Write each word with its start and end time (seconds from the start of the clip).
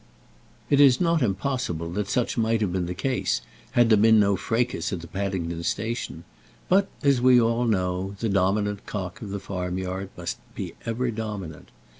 It 0.71 0.81
is 0.81 0.99
not 0.99 1.21
impossible 1.21 1.91
that 1.91 2.09
such 2.09 2.35
might 2.35 2.61
have 2.61 2.71
been 2.73 2.87
the 2.87 2.95
case 2.95 3.39
had 3.73 3.91
there 3.91 3.99
been 3.99 4.19
no 4.19 4.35
fracas 4.35 4.91
at 4.91 5.01
the 5.01 5.07
Paddington 5.07 5.61
station; 5.61 6.23
but, 6.67 6.87
as 7.03 7.21
we 7.21 7.39
all 7.39 7.65
know, 7.65 8.15
the 8.19 8.27
dominant 8.27 8.87
cock 8.87 9.21
of 9.21 9.29
the 9.29 9.39
farmyard 9.39 10.09
must 10.17 10.39
be 10.55 10.73
ever 10.87 11.11
dominant. 11.11 11.69